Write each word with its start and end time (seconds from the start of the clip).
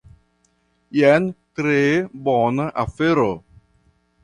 Jen 0.99 1.27
tre 1.59 1.83
bona 2.29 2.67
afero. 2.87 3.31